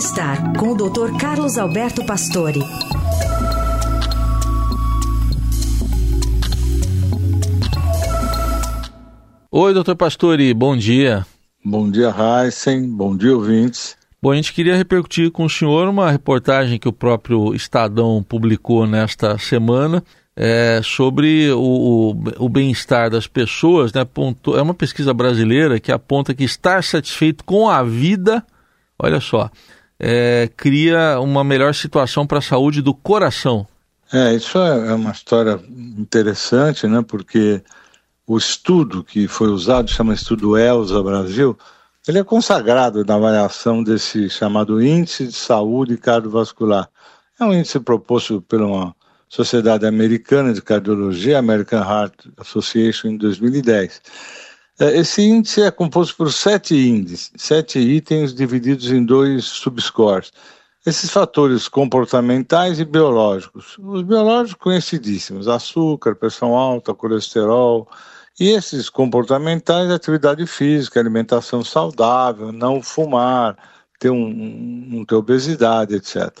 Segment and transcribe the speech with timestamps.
[0.00, 1.14] Bem-Estar, com o Dr.
[1.20, 2.60] Carlos Alberto Pastore.
[9.50, 11.26] Oi, doutor Pastore, bom dia.
[11.62, 12.88] Bom dia, Heisen.
[12.88, 13.94] Bom dia, ouvintes.
[14.22, 18.86] Bom, a gente queria repercutir com o senhor uma reportagem que o próprio Estadão publicou
[18.86, 20.02] nesta semana
[20.34, 23.92] é, sobre o, o, o bem-estar das pessoas.
[23.92, 28.42] Né, apontou, é uma pesquisa brasileira que aponta que estar satisfeito com a vida,
[28.98, 29.50] olha só,
[30.00, 33.66] é, cria uma melhor situação para a saúde do coração.
[34.10, 37.04] É, isso é, é uma história interessante, né?
[37.06, 37.62] Porque
[38.26, 41.56] o estudo que foi usado, chama Estudo ELSA Brasil,
[42.08, 46.88] ele é consagrado na avaliação desse chamado Índice de Saúde Cardiovascular.
[47.38, 48.94] É um índice proposto por uma
[49.28, 54.00] Sociedade Americana de Cardiologia, American Heart Association, em 2010.
[54.80, 60.32] É, esse índice é composto por sete índices, sete itens divididos em dois subscores.
[60.86, 63.76] Esses fatores comportamentais e biológicos.
[63.78, 67.86] Os biológicos conhecidíssimos, açúcar, pressão alta, colesterol,
[68.40, 73.58] e esses comportamentais, atividade física, alimentação saudável, não fumar,
[73.98, 74.32] ter um,
[74.88, 76.32] não ter obesidade, etc.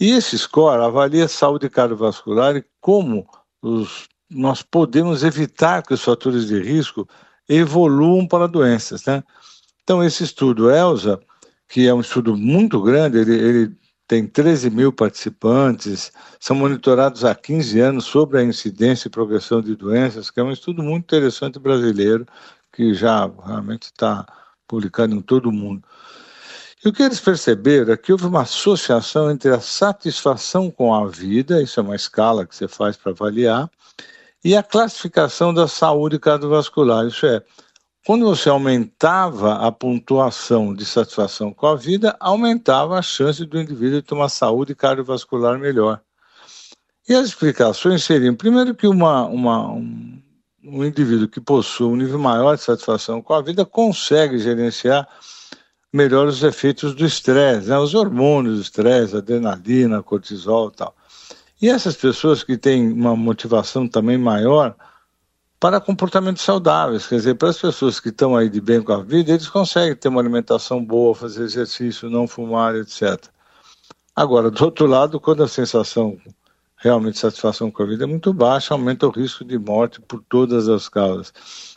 [0.00, 3.28] E esse score avalia a saúde cardiovascular e como
[3.62, 7.08] os, nós podemos evitar que os fatores de risco
[7.50, 9.24] evoluam para doenças, né?
[9.82, 11.20] Então, esse estudo ELSA,
[11.68, 13.76] que é um estudo muito grande, ele, ele
[14.06, 19.74] tem 13 mil participantes, são monitorados há 15 anos sobre a incidência e progressão de
[19.74, 22.24] doenças, que é um estudo muito interessante brasileiro,
[22.72, 24.26] que já realmente está
[24.66, 25.82] publicado em todo o mundo.
[26.84, 31.06] E o que eles perceberam é que houve uma associação entre a satisfação com a
[31.06, 33.68] vida, isso é uma escala que você faz para avaliar,
[34.44, 37.42] e a classificação da saúde cardiovascular, isso é,
[38.06, 44.02] quando você aumentava a pontuação de satisfação com a vida, aumentava a chance do indivíduo
[44.02, 46.00] ter uma saúde cardiovascular melhor.
[47.08, 50.22] E as explicações seriam, primeiro, que uma, uma, um,
[50.64, 55.06] um indivíduo que possui um nível maior de satisfação com a vida consegue gerenciar
[55.92, 57.78] melhor os efeitos do estresse, né?
[57.78, 60.94] os hormônios do estresse, adrenalina, cortisol e tal.
[61.60, 64.74] E essas pessoas que têm uma motivação também maior
[65.58, 69.02] para comportamentos saudáveis, quer dizer, para as pessoas que estão aí de bem com a
[69.02, 73.26] vida, eles conseguem ter uma alimentação boa, fazer exercício, não fumar, etc.
[74.16, 76.18] Agora, do outro lado, quando a sensação
[76.76, 80.22] realmente de satisfação com a vida é muito baixa, aumenta o risco de morte por
[80.30, 81.30] todas as causas.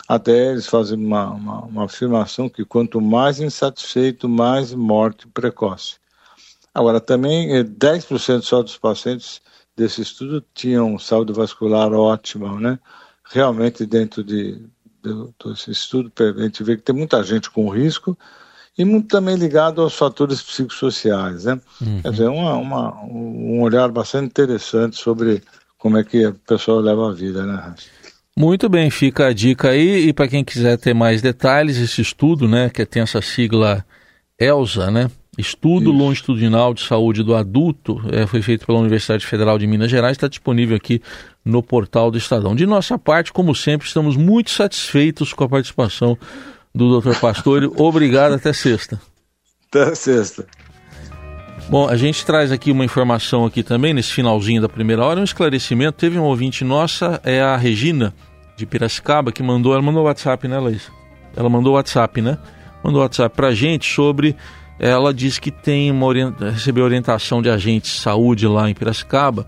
[0.08, 5.96] Até eles fazem uma, uma, uma afirmação que quanto mais insatisfeito, mais morte precoce.
[6.72, 9.42] Agora, também 10% eh, só dos pacientes
[9.76, 12.78] desse estudo tinham saúde vascular ótima, né?
[13.24, 14.60] Realmente dentro de,
[15.02, 18.16] de, desse estudo a gente vê que tem muita gente com risco
[18.76, 21.60] e muito também ligado aos fatores psicossociais, né?
[21.80, 22.02] Uhum.
[22.02, 25.42] Quer dizer, uma, uma, um olhar bastante interessante sobre
[25.78, 27.74] como é que a pessoa leva a vida, né?
[28.36, 32.48] Muito bem, fica a dica aí e para quem quiser ter mais detalhes, esse estudo,
[32.48, 33.84] né, que tem essa sigla
[34.36, 35.98] ELSA, né, Estudo Isso.
[35.98, 40.28] Longitudinal de Saúde do Adulto, é, foi feito pela Universidade Federal de Minas Gerais, está
[40.28, 41.02] disponível aqui
[41.44, 42.54] no portal do Estadão.
[42.54, 46.16] De nossa parte, como sempre, estamos muito satisfeitos com a participação
[46.74, 47.18] do Dr.
[47.18, 47.66] Pastore.
[47.76, 49.00] Obrigado, até sexta.
[49.68, 50.46] Até sexta.
[51.68, 55.24] Bom, a gente traz aqui uma informação aqui também, nesse finalzinho da primeira hora, um
[55.24, 55.98] esclarecimento.
[55.98, 58.14] Teve um ouvinte nossa, é a Regina,
[58.56, 60.90] de Piracicaba, que mandou, ela mandou WhatsApp, né, Laís?
[61.36, 62.38] Ela mandou WhatsApp, né?
[62.82, 64.36] Mandou WhatsApp pra gente sobre
[64.78, 69.46] ela disse que tem uma orienta, recebeu orientação de agentes de saúde lá em Piracicaba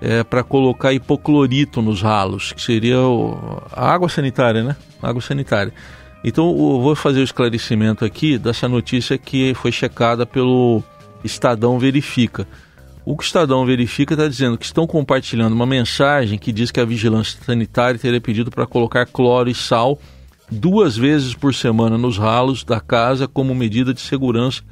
[0.00, 4.76] é, para colocar hipoclorito nos ralos, que seria o, a água sanitária, né?
[5.02, 5.72] água sanitária.
[6.24, 10.82] Então eu vou fazer o esclarecimento aqui dessa notícia que foi checada pelo
[11.22, 12.46] Estadão Verifica.
[13.04, 16.80] O que o Estadão Verifica está dizendo que estão compartilhando uma mensagem que diz que
[16.80, 19.98] a vigilância sanitária teria pedido para colocar cloro e sal
[20.50, 24.62] duas vezes por semana nos ralos da casa como medida de segurança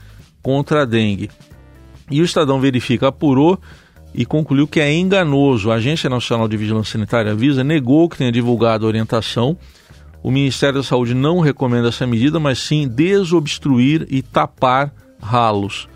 [0.43, 1.31] contra a dengue.
[2.11, 3.59] E o Estadão Verifica apurou
[4.15, 5.71] e concluiu que é enganoso.
[5.71, 9.57] A Agência Nacional de Vigilância Sanitária avisa, negou que tenha divulgado a orientação.
[10.23, 15.89] O Ministério da Saúde não recomenda essa medida, mas sim desobstruir e tapar ralos.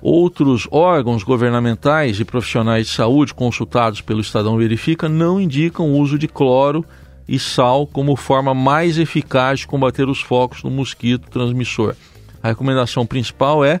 [0.00, 6.16] Outros órgãos governamentais e profissionais de saúde consultados pelo Estadão Verifica não indicam o uso
[6.16, 6.84] de cloro
[7.28, 11.94] e sal como forma mais eficaz de combater os focos do mosquito transmissor.
[12.42, 13.80] A recomendação principal é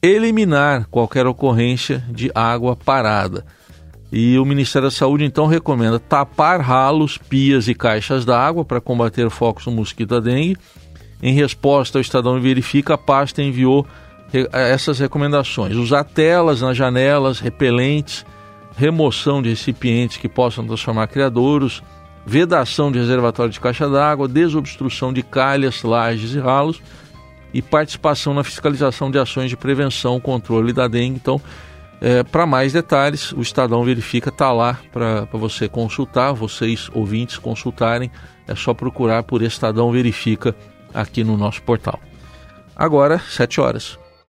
[0.00, 3.44] eliminar qualquer ocorrência de água parada.
[4.10, 9.28] E o Ministério da Saúde então recomenda tapar ralos, pias e caixas d'água para combater
[9.28, 10.56] focos do mosquito da dengue.
[11.22, 13.86] Em resposta ao Estadão Verifica, a pasta enviou
[14.52, 15.76] essas recomendações.
[15.76, 18.24] Usar telas nas janelas, repelentes,
[18.76, 21.82] remoção de recipientes que possam transformar criadouros,
[22.26, 26.82] vedação de reservatório de caixa d'água, desobstrução de calhas, lajes e ralos
[27.52, 31.16] e participação na fiscalização de ações de prevenção, controle da dengue.
[31.16, 31.40] Então,
[32.00, 38.10] é, para mais detalhes, o Estadão Verifica está lá para você consultar, vocês ouvintes consultarem.
[38.46, 40.54] É só procurar por Estadão Verifica
[40.94, 41.98] aqui no nosso portal.
[42.76, 43.98] Agora, 7 horas.